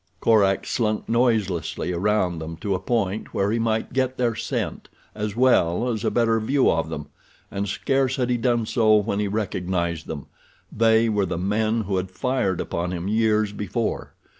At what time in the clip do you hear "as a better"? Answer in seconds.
5.89-6.39